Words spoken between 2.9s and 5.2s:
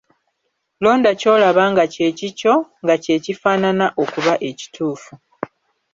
kye kifaanana okuba ekitufu.